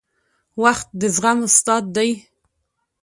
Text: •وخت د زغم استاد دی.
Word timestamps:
•وخت 0.63 0.87
د 0.99 1.01
زغم 1.15 1.39
استاد 1.47 1.83
دی. 1.95 2.09